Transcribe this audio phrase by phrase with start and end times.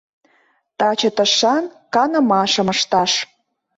[0.77, 1.63] Таче тышан
[1.93, 3.11] канымашым ышташ.